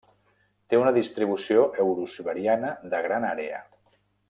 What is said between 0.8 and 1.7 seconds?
una distribució